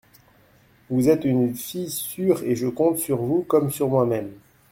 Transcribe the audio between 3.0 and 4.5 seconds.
vous comme sur moi-même…